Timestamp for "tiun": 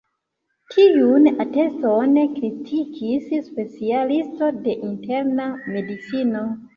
0.75-1.27